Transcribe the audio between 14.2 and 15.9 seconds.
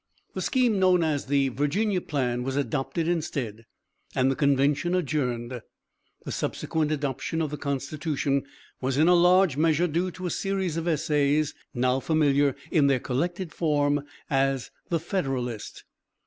as "The Federalist."